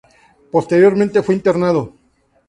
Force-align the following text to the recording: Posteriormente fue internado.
Posteriormente 0.49 1.21
fue 1.21 1.35
internado. 1.35 1.93